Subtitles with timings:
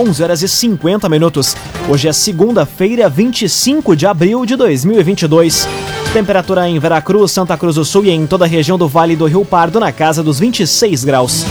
[0.00, 1.54] 11 horas e 50 minutos.
[1.86, 5.68] Hoje é segunda-feira, 25 de abril de 2022.
[6.14, 9.26] Temperatura em Veracruz, Santa Cruz do Sul e em toda a região do Vale do
[9.26, 11.44] Rio Pardo na casa dos 26 graus.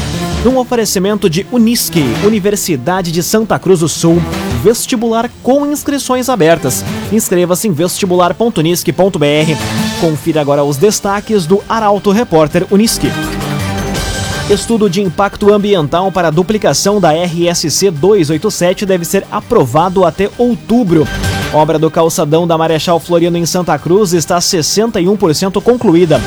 [0.43, 4.19] Num oferecimento de Unisque, Universidade de Santa Cruz do Sul,
[4.63, 6.83] vestibular com inscrições abertas.
[7.11, 10.01] Inscreva-se em vestibular.unisque.br.
[10.01, 13.11] Confira agora os destaques do Arauto Repórter Unisque.
[14.49, 21.07] Estudo de impacto ambiental para a duplicação da RSC 287 deve ser aprovado até outubro.
[21.53, 26.19] Obra do calçadão da Marechal Floriano em Santa Cruz está 61% concluída.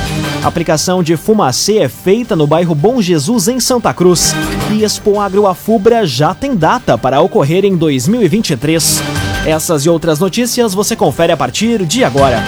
[0.44, 4.32] aplicação de fumacê é feita no bairro Bom Jesus em Santa Cruz.
[4.70, 9.02] E Expo Agro Afubra já tem data para ocorrer em 2023.
[9.44, 12.44] Essas e outras notícias você confere a partir de agora.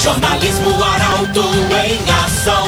[0.00, 2.67] Jornalismo Arauto em ação.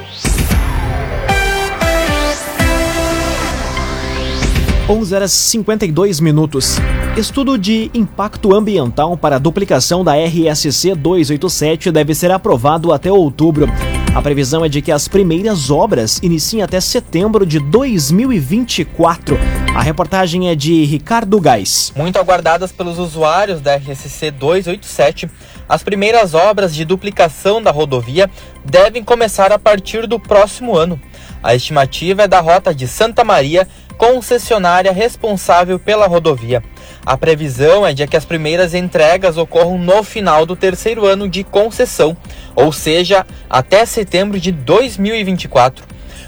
[4.91, 6.75] 11 horas 52 minutos.
[7.15, 13.69] Estudo de impacto ambiental para a duplicação da RSC 287 deve ser aprovado até outubro.
[14.13, 19.39] A previsão é de que as primeiras obras iniciem até setembro de 2024.
[19.73, 21.93] A reportagem é de Ricardo Gás.
[21.95, 25.29] Muito aguardadas pelos usuários da RSC 287,
[25.69, 28.29] as primeiras obras de duplicação da rodovia
[28.65, 30.99] devem começar a partir do próximo ano.
[31.41, 33.67] A estimativa é da rota de Santa Maria
[34.01, 36.63] concessionária responsável pela rodovia.
[37.05, 41.43] A previsão é de que as primeiras entregas ocorram no final do terceiro ano de
[41.43, 42.17] concessão,
[42.55, 45.85] ou seja, até setembro de 2024.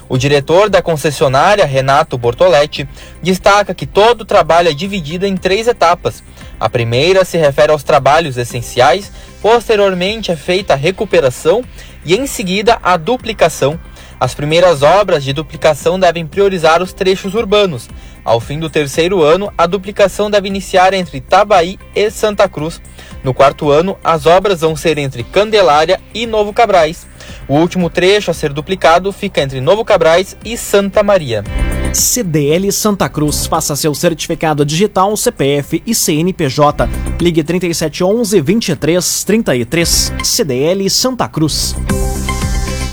[0.08, 2.88] O diretor da concessionária, Renato Bortoletti,
[3.20, 6.22] destaca que todo o trabalho é dividido em três etapas.
[6.60, 9.10] A primeira se refere aos trabalhos essenciais,
[9.42, 11.64] posteriormente é feita a recuperação
[12.04, 13.80] e em seguida a duplicação.
[14.18, 17.88] As primeiras obras de duplicação devem priorizar os trechos urbanos.
[18.24, 22.80] Ao fim do terceiro ano, a duplicação deve iniciar entre Itabaí e Santa Cruz.
[23.22, 27.06] No quarto ano, as obras vão ser entre Candelária e Novo Cabrais.
[27.46, 31.44] O último trecho a ser duplicado fica entre Novo Cabrais e Santa Maria.
[31.92, 33.46] CDL Santa Cruz.
[33.46, 36.88] Faça seu certificado digital, CPF e CNPJ.
[37.20, 40.12] Ligue 3711 2333.
[40.22, 41.76] CDL Santa Cruz.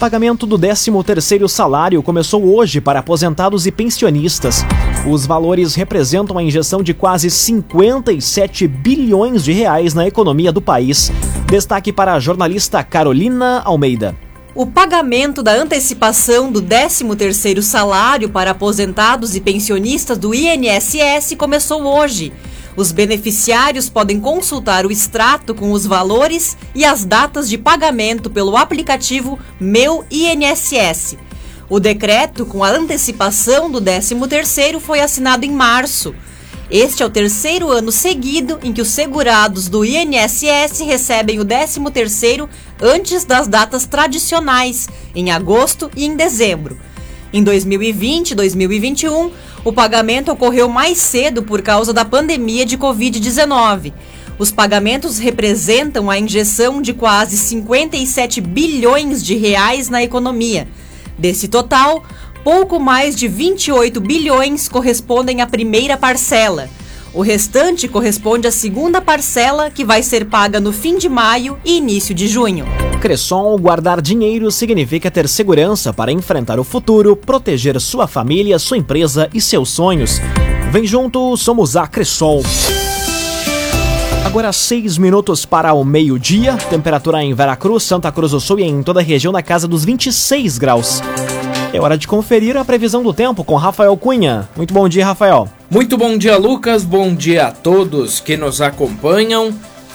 [0.01, 4.65] Pagamento do 13º salário começou hoje para aposentados e pensionistas.
[5.07, 11.11] Os valores representam a injeção de quase 57 bilhões de reais na economia do país.
[11.45, 14.15] Destaque para a jornalista Carolina Almeida.
[14.55, 22.33] O pagamento da antecipação do 13º salário para aposentados e pensionistas do INSS começou hoje.
[22.75, 28.55] Os beneficiários podem consultar o extrato com os valores e as datas de pagamento pelo
[28.55, 31.17] aplicativo Meu INSS.
[31.69, 36.13] O decreto com a antecipação do 13º foi assinado em março.
[36.69, 42.47] Este é o terceiro ano seguido em que os segurados do INSS recebem o 13º
[42.81, 46.77] antes das datas tradicionais, em agosto e em dezembro.
[47.33, 49.31] Em 2020 e 2021,
[49.63, 53.93] o pagamento ocorreu mais cedo por causa da pandemia de Covid-19.
[54.39, 60.67] Os pagamentos representam a injeção de quase 57 bilhões de reais na economia.
[61.17, 62.03] Desse total,
[62.43, 66.67] pouco mais de 28 bilhões correspondem à primeira parcela.
[67.13, 71.77] O restante corresponde à segunda parcela, que vai ser paga no fim de maio e
[71.77, 72.65] início de junho.
[73.01, 79.27] Cressol, guardar dinheiro significa ter segurança para enfrentar o futuro, proteger sua família, sua empresa
[79.33, 80.21] e seus sonhos.
[80.71, 82.43] Vem junto, somos a Cressol.
[84.23, 88.83] Agora seis minutos para o meio-dia, temperatura em Veracruz, Santa Cruz do Sul e em
[88.83, 91.01] toda a região na casa dos 26 graus.
[91.73, 94.47] É hora de conferir a previsão do tempo com Rafael Cunha.
[94.55, 95.49] Muito bom dia, Rafael.
[95.71, 96.83] Muito bom dia, Lucas.
[96.83, 99.51] Bom dia a todos que nos acompanham.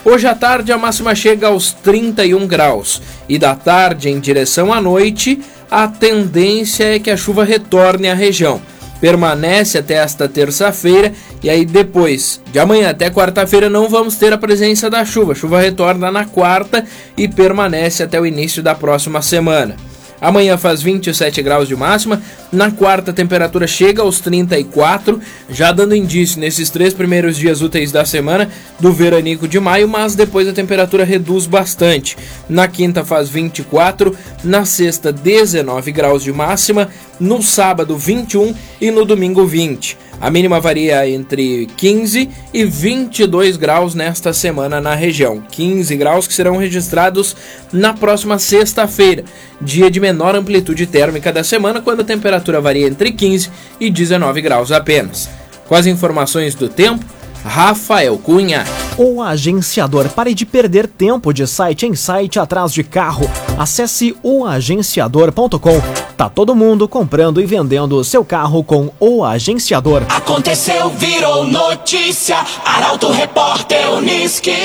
[0.09, 4.81] Hoje à tarde a máxima chega aos 31 graus e da tarde em direção à
[4.81, 8.63] noite a tendência é que a chuva retorne à região.
[9.01, 11.13] Permanece até esta terça-feira
[11.43, 15.33] e aí depois de amanhã até quarta-feira não vamos ter a presença da chuva.
[15.33, 16.85] A chuva retorna na quarta
[17.17, 19.75] e permanece até o início da próxima semana.
[20.21, 22.23] Amanhã faz 27 graus de máxima.
[22.51, 25.21] Na quarta, a temperatura chega aos 34,
[25.51, 28.49] já dando indício nesses três primeiros dias úteis da semana
[28.81, 32.17] do veranico de maio, mas depois a temperatura reduz bastante.
[32.49, 39.05] Na quinta, faz 24, na sexta, 19 graus de máxima, no sábado, 21 e no
[39.05, 40.06] domingo, 20.
[40.21, 45.43] A mínima varia entre 15 e 22 graus nesta semana na região.
[45.51, 47.37] 15 graus que serão registrados
[47.71, 49.25] na próxima sexta-feira,
[49.61, 54.41] dia de menor amplitude térmica da semana, quando a temperatura varia entre 15 e 19
[54.41, 55.29] graus apenas.
[55.69, 57.05] Com as informações do tempo,
[57.47, 58.65] Rafael Cunha.
[58.99, 60.09] O agenciador.
[60.09, 63.31] Pare de perder tempo de site em site atrás de carro.
[63.57, 65.81] Acesse oagenciador.com.
[66.17, 70.03] Tá todo mundo comprando e vendendo seu carro com o agenciador.
[70.09, 72.39] Aconteceu, virou notícia.
[72.65, 74.57] Arauto Repórter Uniski.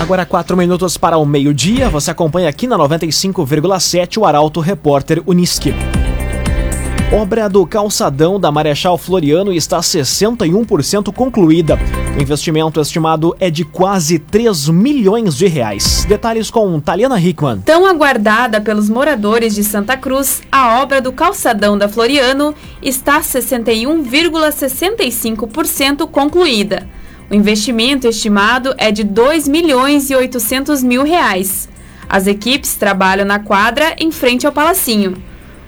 [0.00, 1.88] Agora, quatro minutos para o meio-dia.
[1.88, 5.74] Você acompanha aqui na 95,7 o Arauto Repórter Uniski.
[7.10, 11.78] Obra do calçadão da Marechal Floriano está 61% concluída.
[12.14, 16.04] O investimento estimado é de quase 3 milhões de reais.
[16.06, 17.60] Detalhes com Taliana Hickman.
[17.60, 26.06] Tão aguardada pelos moradores de Santa Cruz, a obra do calçadão da Floriano está 61,65%
[26.10, 26.86] concluída.
[27.30, 31.70] O investimento estimado é de 2 milhões e 800 mil reais.
[32.06, 35.16] As equipes trabalham na quadra em frente ao Palacinho.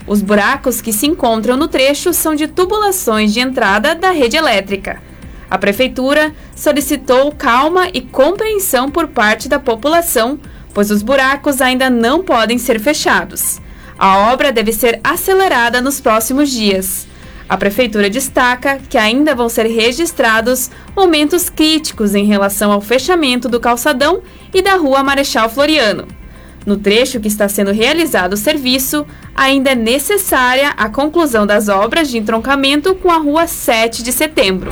[0.07, 5.01] Os buracos que se encontram no trecho são de tubulações de entrada da rede elétrica.
[5.49, 10.39] A prefeitura solicitou calma e compreensão por parte da população,
[10.73, 13.59] pois os buracos ainda não podem ser fechados.
[13.99, 17.05] A obra deve ser acelerada nos próximos dias.
[17.47, 23.59] A prefeitura destaca que ainda vão ser registrados momentos críticos em relação ao fechamento do
[23.59, 24.21] calçadão
[24.53, 26.20] e da rua Marechal Floriano.
[26.65, 29.05] No trecho que está sendo realizado o serviço,
[29.35, 34.69] ainda é necessária a conclusão das obras de entroncamento com a Rua 7 de Setembro.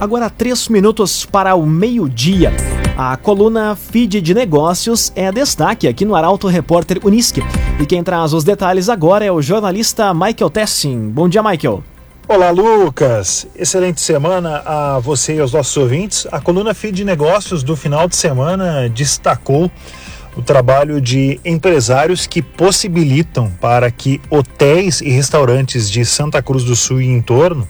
[0.00, 2.52] Agora, três minutos para o meio-dia.
[2.96, 7.42] A coluna Feed de Negócios é destaque aqui no Arauto Repórter Unisque.
[7.78, 11.10] E quem traz os detalhes agora é o jornalista Michael Tessin.
[11.10, 11.84] Bom dia, Michael.
[12.26, 13.46] Olá, Lucas.
[13.54, 16.26] Excelente semana a você e aos nossos ouvintes.
[16.32, 19.70] A coluna Feed de Negócios do final de semana destacou
[20.36, 26.76] o trabalho de empresários que possibilitam para que hotéis e restaurantes de Santa Cruz do
[26.76, 27.66] Sul e entorno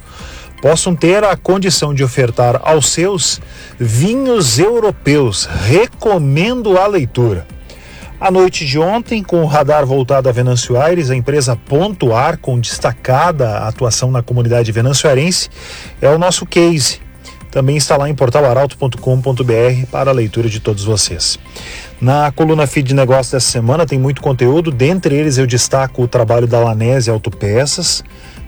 [0.60, 3.40] possam ter a condição de ofertar aos seus
[3.78, 5.46] vinhos europeus.
[5.46, 7.46] Recomendo a leitura.
[8.18, 12.58] A noite de ontem, com o radar voltado a Venâncio Aires, a empresa Pontuar, com
[12.58, 15.50] destacada atuação na comunidade venançoarense,
[16.00, 17.05] é o nosso case.
[17.50, 21.38] Também está lá em portalaralto.com.br para a leitura de todos vocês.
[22.00, 26.08] Na coluna Feed de Negócios dessa semana tem muito conteúdo, dentre eles eu destaco o
[26.08, 28.04] trabalho da Lanese Autopeças.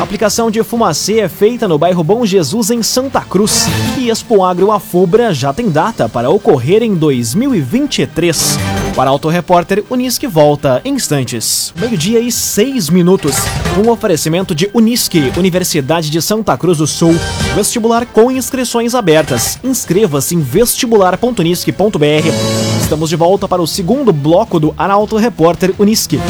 [0.00, 3.66] A aplicação de fumacê é feita no bairro Bom Jesus, em Santa Cruz.
[3.98, 8.56] E Expo Agro Afubra já tem data para ocorrer em 2023.
[8.94, 11.72] O Arauto Repórter Unisque volta em instantes.
[11.80, 13.34] Meio-dia e seis minutos.
[13.82, 17.14] Um oferecimento de Unisque, Universidade de Santa Cruz do Sul.
[17.54, 19.58] Vestibular com inscrições abertas.
[19.64, 22.28] Inscreva-se em vestibular.unisque.br.
[22.82, 26.20] Estamos de volta para o segundo bloco do Arauto Repórter Unisque.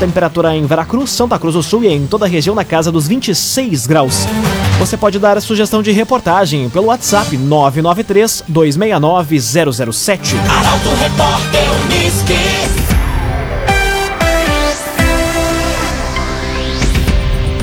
[0.00, 3.06] Temperatura em Veracruz, Santa Cruz do Sul e em toda a região na casa dos
[3.06, 4.26] 26 graus.
[4.78, 10.36] Você pode dar a sugestão de reportagem pelo WhatsApp 993 269 007.
[10.36, 12.78] Arauto Repórter Uniski.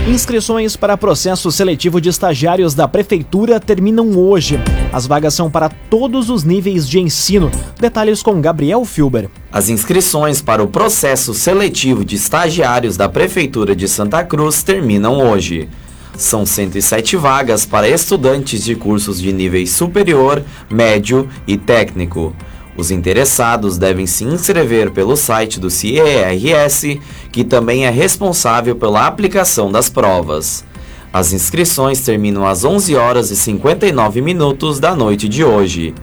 [0.08, 4.60] Inscrições para processo seletivo de estagiários da Prefeitura terminam hoje.
[4.92, 7.50] As vagas são para todos os níveis de ensino.
[7.80, 9.30] Detalhes com Gabriel Filber.
[9.52, 15.70] As inscrições para o processo seletivo de estagiários da Prefeitura de Santa Cruz terminam hoje.
[16.18, 22.34] São 107 vagas para estudantes de cursos de nível superior, médio e técnico.
[22.78, 27.00] Os interessados devem se inscrever pelo site do CIERS,
[27.32, 30.64] que também é responsável pela aplicação das provas.
[31.12, 35.94] As inscrições terminam às 11 horas e 59 minutos da noite de hoje.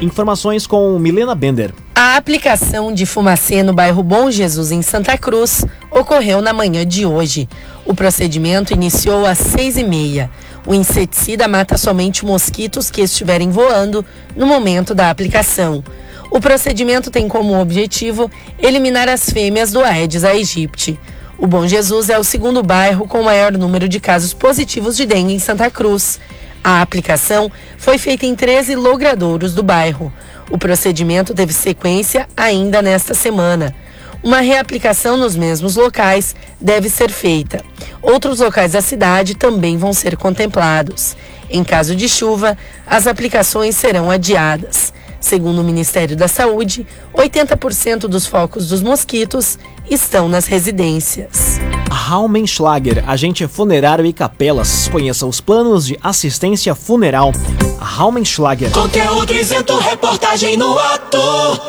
[0.04, 1.72] Informações com Milena Bender.
[1.94, 7.06] A aplicação de fumacê no bairro Bom Jesus, em Santa Cruz, ocorreu na manhã de
[7.06, 7.48] hoje.
[7.86, 10.30] O procedimento iniciou às seis e meia.
[10.66, 14.04] O inseticida mata somente mosquitos que estiverem voando
[14.36, 15.82] no momento da aplicação.
[16.30, 21.00] O procedimento tem como objetivo eliminar as fêmeas do Aedes aegypti.
[21.38, 25.32] O Bom Jesus é o segundo bairro com maior número de casos positivos de dengue
[25.32, 26.20] em Santa Cruz.
[26.64, 30.10] A aplicação foi feita em 13 logradouros do bairro.
[30.50, 33.74] O procedimento teve sequência ainda nesta semana.
[34.22, 37.62] Uma reaplicação nos mesmos locais deve ser feita.
[38.00, 41.14] Outros locais da cidade também vão ser contemplados.
[41.50, 42.56] Em caso de chuva,
[42.86, 44.90] as aplicações serão adiadas.
[45.20, 49.58] Segundo o Ministério da Saúde, 80% dos focos dos mosquitos
[49.90, 51.60] estão nas residências.
[52.06, 54.88] Raumenschlager, agente funerário e capelas.
[54.88, 57.32] Conheça os planos de assistência funeral.
[57.80, 58.70] Raumenschlager.
[58.72, 61.16] Conteúdo isento, reportagem no ato.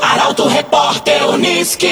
[0.02, 1.88] Arauto Repórter Uniski.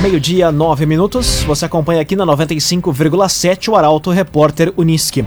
[0.00, 1.42] Meio-dia, 9 minutos.
[1.42, 5.24] Você acompanha aqui na 95,7 o Arauto Repórter Uniski.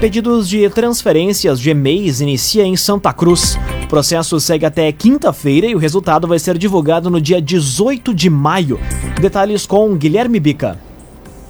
[0.00, 3.58] Pedidos de transferências de e-mails inicia em Santa Cruz.
[3.90, 8.78] Processo segue até quinta-feira e o resultado vai ser divulgado no dia 18 de maio.
[9.20, 10.78] Detalhes com Guilherme Bica.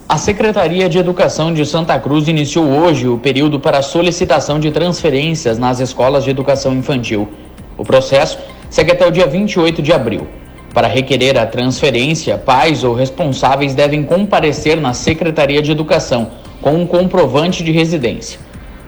[0.09, 5.59] A Secretaria de Educação de Santa Cruz iniciou hoje o período para solicitação de transferências
[5.59, 7.29] nas escolas de educação infantil.
[7.77, 8.39] O processo
[8.71, 10.27] segue até o dia 28 de abril.
[10.73, 16.31] Para requerer a transferência, pais ou responsáveis devem comparecer na Secretaria de Educação
[16.63, 18.41] com um comprovante de residência.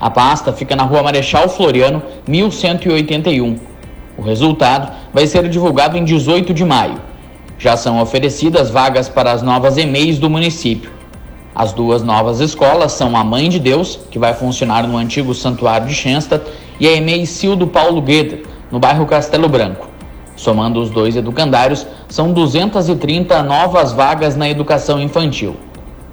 [0.02, 3.56] A pasta fica na Rua Marechal Floriano, 1181.
[4.18, 7.00] O resultado vai ser divulgado em 18 de maio.
[7.56, 10.90] Já são oferecidas vagas para as novas EMEIs do município.
[11.54, 15.86] As duas novas escolas são a Mãe de Deus, que vai funcionar no antigo Santuário
[15.86, 18.42] de Schenstadt, e a EMEI Cildo Paulo Gueder,
[18.72, 19.86] no bairro Castelo Branco.
[20.34, 25.54] Somando os dois educandários, são 230 novas vagas na educação infantil.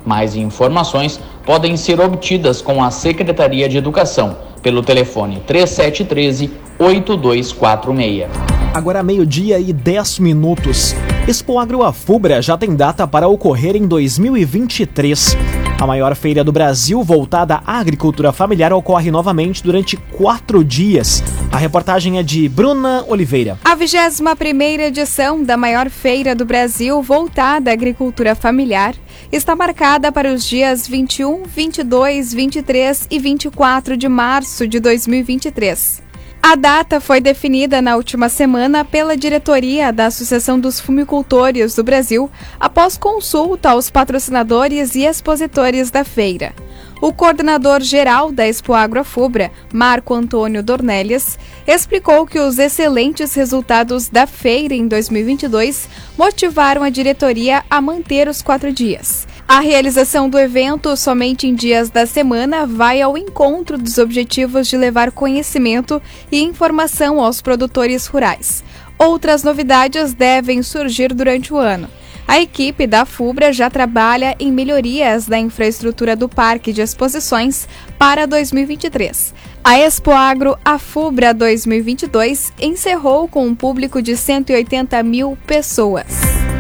[0.09, 6.49] Mais informações podem ser obtidas com a Secretaria de Educação pelo telefone 3713
[6.79, 8.27] 8246.
[8.73, 10.95] Agora meio-dia e 10 minutos.
[11.27, 15.37] Expo Agro Afubra já tem data para ocorrer em 2023.
[15.79, 21.23] A maior feira do Brasil voltada à agricultura familiar ocorre novamente durante quatro dias.
[21.49, 23.57] A reportagem é de Bruna Oliveira.
[23.63, 28.93] A 21ª edição da maior feira do Brasil voltada à agricultura familiar
[29.31, 36.08] está marcada para os dias 21, 22, 23 e 24 de março de 2023.
[36.41, 42.31] A data foi definida na última semana pela diretoria da Associação dos Fumicultores do Brasil,
[42.59, 46.53] após consulta aos patrocinadores e expositores da feira.
[47.01, 54.09] O coordenador geral da Expo Agro Fubra, Marco Antônio Dornelles, explicou que os excelentes resultados
[54.09, 59.27] da feira em 2022 motivaram a diretoria a manter os quatro dias.
[59.49, 64.77] A realização do evento somente em dias da semana vai ao encontro dos objetivos de
[64.77, 65.99] levar conhecimento
[66.31, 68.63] e informação aos produtores rurais.
[68.95, 71.89] Outras novidades devem surgir durante o ano.
[72.27, 78.27] A equipe da FUBRA já trabalha em melhorias da infraestrutura do Parque de Exposições para
[78.27, 79.33] 2023.
[79.63, 86.05] A Expo Agro A FUBRA 2022 encerrou com um público de 180 mil pessoas.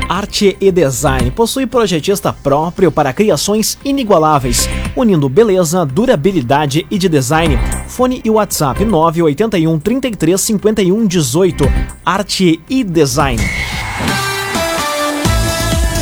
[0.09, 7.59] Arte e Design possui projetista próprio para criações inigualáveis, unindo beleza, durabilidade e de design.
[7.87, 11.63] Fone e WhatsApp 981 33 51 18.
[12.03, 13.39] Arte e Design.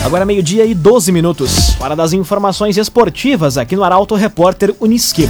[0.06, 1.72] Agora meio-dia e 12 minutos.
[1.72, 5.28] Para das informações esportivas aqui no Arauto Repórter Uniski.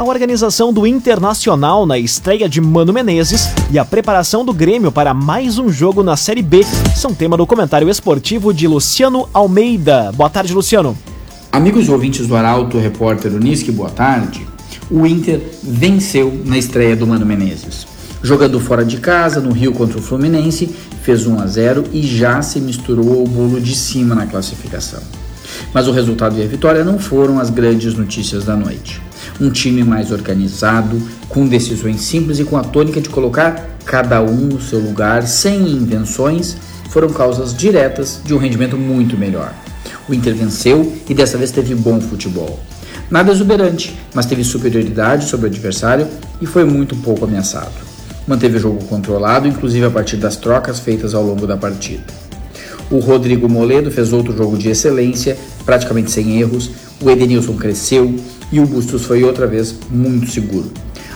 [0.00, 5.12] A organização do Internacional na estreia de Mano Menezes e a preparação do Grêmio para
[5.12, 6.64] mais um jogo na Série B
[6.96, 10.10] são tema do comentário esportivo de Luciano Almeida.
[10.12, 10.96] Boa tarde, Luciano.
[11.52, 14.46] Amigos ouvintes do Arauto Repórter Uniski, boa tarde.
[14.90, 17.86] O Inter venceu na estreia do Mano Menezes.
[18.22, 22.40] Jogando fora de casa, no Rio contra o Fluminense, fez 1 a 0 e já
[22.40, 25.02] se misturou ao bolo de cima na classificação.
[25.74, 29.09] Mas o resultado e a vitória não foram as grandes notícias da noite.
[29.40, 34.46] Um time mais organizado, com decisões simples e com a tônica de colocar cada um
[34.46, 36.56] no seu lugar, sem invenções,
[36.90, 39.54] foram causas diretas de um rendimento muito melhor.
[40.08, 42.60] O Inter venceu e dessa vez teve bom futebol.
[43.10, 46.06] Nada exuberante, mas teve superioridade sobre o adversário
[46.40, 47.90] e foi muito pouco ameaçado
[48.30, 52.04] manteve o jogo controlado, inclusive a partir das trocas feitas ao longo da partida.
[52.88, 56.70] O Rodrigo Moledo fez outro jogo de excelência, praticamente sem erros,
[57.02, 58.14] o Edenilson cresceu
[58.52, 60.70] e o Bustos foi outra vez muito seguro.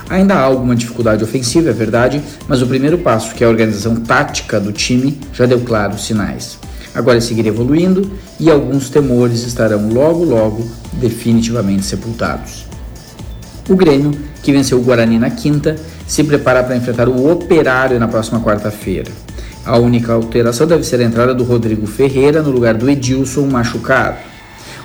[0.09, 3.97] Ainda há alguma dificuldade ofensiva, é verdade, mas o primeiro passo, que é a organização
[3.97, 6.59] tática do time, já deu claros sinais.
[6.95, 12.67] Agora é seguir evoluindo e alguns temores estarão logo, logo definitivamente sepultados.
[13.69, 14.13] O Grêmio,
[14.43, 15.75] que venceu o Guarani na quinta,
[16.07, 19.11] se prepara para enfrentar o Operário na próxima quarta-feira.
[19.65, 24.19] A única alteração deve ser a entrada do Rodrigo Ferreira no lugar do Edilson machucado.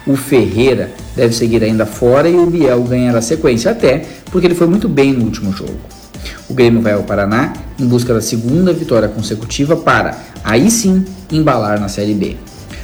[0.09, 4.65] O Ferreira deve seguir ainda fora e o Biel ganhará sequência, até porque ele foi
[4.65, 5.77] muito bem no último jogo.
[6.49, 11.79] O Grêmio vai ao Paraná em busca da segunda vitória consecutiva para, aí sim, embalar
[11.79, 12.37] na Série B.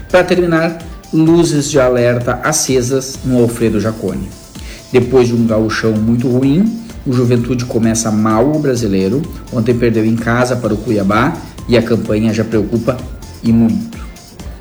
[0.08, 0.78] Para terminar,
[1.12, 4.30] luzes de alerta acesas no Alfredo Jaconi.
[4.92, 9.24] Depois de um gauchão muito ruim, o Juventude começa mal o brasileiro.
[9.52, 11.36] Ontem perdeu em casa para o Cuiabá
[11.68, 12.96] e a campanha já preocupa
[13.42, 13.98] e muito.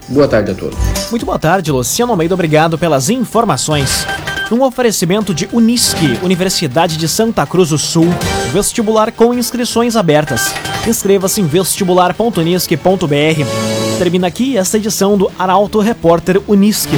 [0.08, 0.93] Boa tarde a todos.
[1.14, 2.34] Muito boa tarde, Luciano Almeida.
[2.34, 4.04] Obrigado pelas informações.
[4.50, 8.08] Um oferecimento de Unisque, Universidade de Santa Cruz do Sul,
[8.52, 10.52] vestibular com inscrições abertas.
[10.84, 13.96] Inscreva-se em vestibular.unisque.br.
[13.96, 16.96] Termina aqui esta edição do Arauto Repórter Unisque.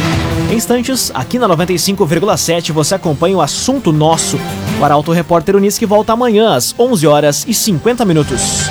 [0.50, 4.40] Em instantes, aqui na 95,7 você acompanha o assunto nosso.
[4.81, 8.70] O Arauto Repórter Unisque volta amanhã às 11 horas e 50 minutos.